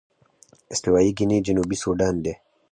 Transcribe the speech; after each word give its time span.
استوايي 0.73 1.11
ګيني 1.17 1.37
جنوبي 1.45 1.77
سوډان 1.83 2.15
دي. 2.23 2.33